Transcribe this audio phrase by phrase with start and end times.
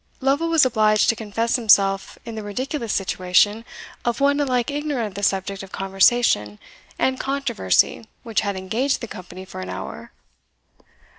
[0.19, 3.63] Lovel was obliged to confess himself in the ridiculous situation
[4.03, 6.57] of one alike ignorant of the subject of conversation
[6.97, 10.11] and controversy which had engaged the company for an hour.